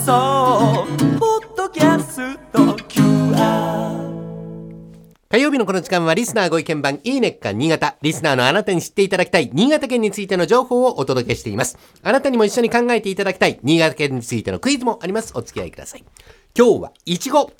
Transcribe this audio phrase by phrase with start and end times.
[0.00, 0.86] 送
[1.18, 4.00] ポッドキャスト QR
[5.28, 7.96] 火曜日のこの時間はリスナーご意見番いいねっか新潟。
[8.00, 11.76] リスナーのあなたに知っていただきたい新潟県についての情報をお届けしています。
[12.02, 15.32] あなたにも一緒に考えていただきたい新潟県についてのクイズもあります。
[15.36, 16.04] お付き合いください。
[16.56, 17.52] 今日は、いちご。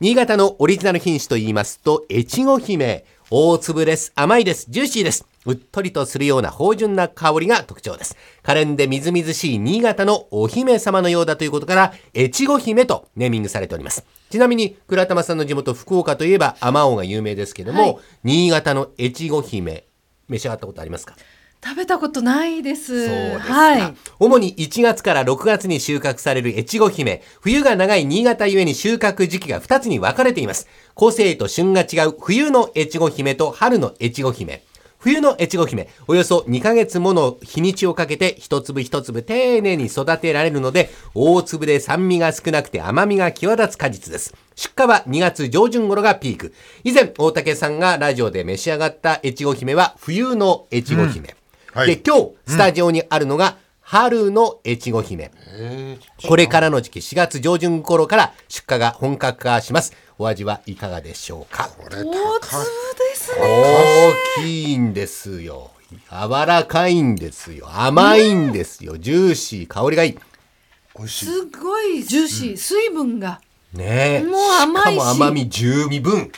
[0.00, 3.04] 新潟のオリジナル品種と言いますと、越後姫。
[3.30, 4.12] 大粒です。
[4.14, 4.66] 甘いです。
[4.70, 5.26] ジューシーです。
[5.44, 8.16] うっとりとするような芳醇な香りが特徴です。
[8.42, 14.04] 可憐でみずみずしい新潟のお姫様のようだということから、越後姫とネーミングされております。
[14.30, 19.84] ちなみに、倉玉さんの地元福岡といえば、甘王が有名ですけども、はい新潟の越後姫、
[20.28, 21.16] 召し上がったことありますか？
[21.64, 23.06] 食べたことないです。
[23.06, 23.94] そうですか、はい。
[24.18, 27.22] 主に1月から6月に収穫される越後姫。
[27.40, 30.66] 冬が長い新潟ゆえに収穫時期が2つに分かれています。
[30.94, 34.64] 個性と旬が違う冬の越後姫と春の越後姫。
[35.02, 44.32] 冬の越後姫、およそ2ヶ月もの日にちをかけて一粒一粒丁寧に育てられるので、大粒で酸味が少なくて甘みが際立つ果実です。
[44.54, 46.54] 出荷は2月上旬頃がピーク。
[46.84, 51.34] 以前、大竹さんがラジオで召し上がった越後姫は冬の越後姫。
[51.72, 53.56] はいで、今日、スタジオにあるのが、
[53.92, 55.30] 春の越後姫。
[56.26, 59.92] これからの時期、4月上旬頃から出荷が本格化します。
[60.18, 61.68] お味はいかがでしょうか？
[61.76, 62.14] これ大粒で
[63.14, 64.14] すね。
[64.38, 65.72] 大きいんですよ。
[66.10, 67.68] 柔らかいんですよ。
[67.70, 68.96] 甘いんですよ。
[68.96, 70.18] ジューシー、香りがいい。
[70.96, 73.42] 美味しいすごいジューシー、水分が。
[73.74, 74.24] ねえ。
[74.24, 76.32] もう甘いしかも甘み十二分。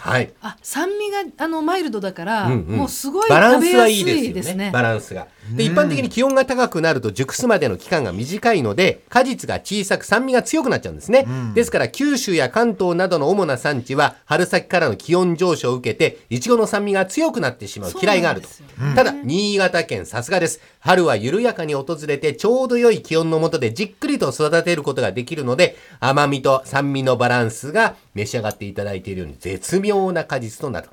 [0.00, 0.32] はい。
[0.42, 4.70] あ、酸味があのマイルドだから、うんうんもうすごいバラン食べやすいいですよねいですね。
[4.72, 18.48] バランスがで一般的に気温が高くなると熟すまでの期間が短いので果実が小さく酸味が強くなっちゃうんですね、ですから九州や関東などの主な産地は春先からの気温上昇を受けていちごの酸味が強くなってしまう嫌いがあると。
[18.48, 18.94] そうなん。
[18.94, 20.60] ただ新潟県さすがです。
[20.80, 30.88] 春は緩やかに訪れてちょうど良い気温の下でじっくりと育てることができるので甘みと酸味のバランスが召し上がっていただいているように絶妙な果実となる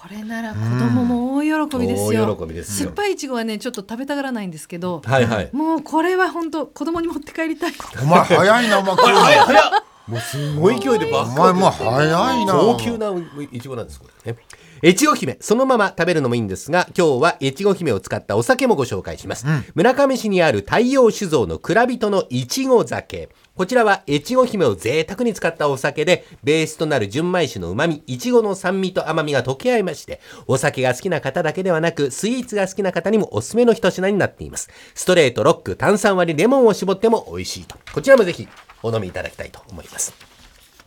[0.00, 2.32] これなら子供も大喜びですよ。
[2.32, 7.72] 大喜びですよ酸っぱいいちごはねちょっと食べたがらないんですけど、はいはいもうこれは本当子供に持って帰りたい。
[8.00, 9.20] お前早いなお前食うの
[10.08, 12.54] もうすごい勢いでバお前もう早いな。
[12.54, 13.12] 高級な
[13.52, 14.32] いちごなんですこれ。
[14.32, 14.38] ね。
[14.82, 23.28] 越後姫そのまま食べるのもいいんですが今日は越後姫を使ったお酒もご紹介します、村上市にある太陽酒造の蔵人のいちご酒。
[23.56, 34.70] こちらは越後姫を贅沢に使ったお酒でベースとなる純米酒の旨味いちごの酸味と甘みが溶け合いましてお酒が好きな方だけではなくスイーツが好きな方にもおすすめの一品になっています。
[34.94, 37.76] ストレートロック炭酸割りレモンを絞っても美味しいと。
[37.92, 38.46] こちらもぜひ
[38.82, 40.12] お飲みいただきたいと思います。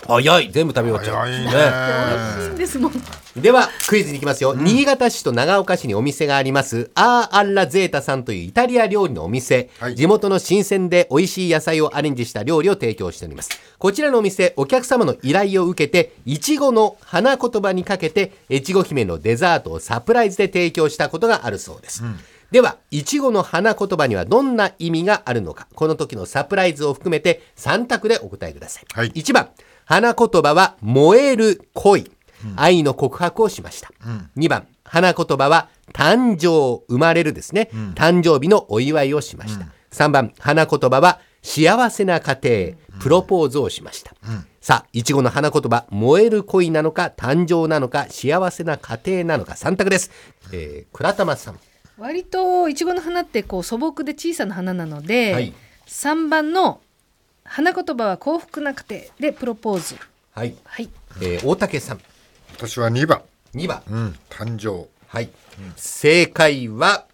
[0.07, 0.52] 早い。
[0.52, 1.29] 全部食べ終わっちゃう。
[1.29, 1.35] ね。
[1.35, 2.94] 美味しいんですもん。
[3.38, 4.56] では、クイズに行きますよ。
[4.56, 9.96] 新潟市と長岡市にお店があります、アーアッラゼータさんというイタリア料理のお店、はい。
[9.96, 13.50] 地元の新鮮で美味しい野菜をアレンジした料理を提供しております。
[13.78, 22.03] こちらのお店、お客様の依頼を受けて、いちごの花言葉にかけて、越後姫のデザートをサプライズで提供したことがあるそうです。
[22.51, 28.85] では、いちごの花言葉にはどんな意味があるのか、この時のサプライズを含めて3択でお答えください。
[28.94, 29.50] はい1番、
[29.85, 32.11] 花言葉は燃える恋。
[32.56, 33.91] 愛の告白をしました。
[34.35, 37.69] 2番、花言葉は誕生、生まれるですね。
[37.95, 39.67] 誕生日のお祝いをしました。
[39.91, 44.11] 3番、花言葉は幸せな家庭、プロポーズをしました。
[44.59, 50.11] さあ、いちごの花言葉、燃える恋なのか、誕生なのか、幸せな家庭なのか、3択です。
[50.51, 51.59] えー、倉玉さん。
[51.97, 55.53] 割といちごの花ってこう素朴で小さな花なので、はい
[55.91, 56.79] 3番の
[57.44, 59.97] 花言葉は幸福な家庭でプロポーズ。
[60.34, 60.56] はい。
[60.63, 60.90] はい。
[61.22, 62.02] えー、大竹さん。
[62.53, 63.22] 私は2番
[63.53, 63.84] 2番。
[63.90, 65.29] うん誕生はい。
[65.75, 67.06] 正解は、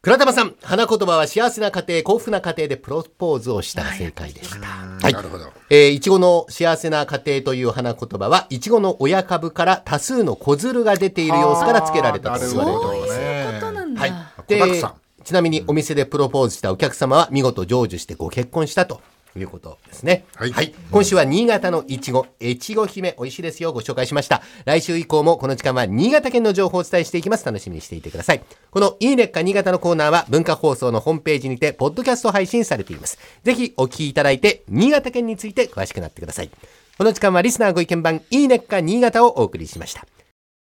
[0.00, 4.66] 倉玉さん、花言葉は幸せな家庭、幸福な家庭でプロポーズをしたが正解でした。
[4.66, 5.52] はいなるほど。
[5.72, 13.14] えー、いちごの幸せな家庭という花言葉は、いちごの親株から多数の子鶴が出ている様子から付けられたと言われております。
[13.14, 14.00] そういうことなんだ。
[14.00, 14.12] はい。
[14.48, 14.94] 子だくさん
[15.24, 19.00] ちなみにお店でプロポーズしたお客様は見事成就してご結婚したと
[19.36, 20.24] いうことですね。
[20.34, 23.72] はい今週は新潟のいちご、越後姫、美味しいですよ。
[23.72, 24.42] ご紹介しました。
[24.64, 27.44] 来週以降もこの時間は新潟県の情報をお伝えしていきます。
[27.44, 28.42] 楽しみにしていてください。
[28.70, 33.18] このいいねっか新潟のコーナーは文化放送のホームページにて、ポッドキャスト配信されています。
[33.44, 36.50] ぜひお聞きいただいて、新潟県について詳しくなってください。
[36.98, 40.06] この時間はリスナーご意見番、いいねっか新潟をお送りしました。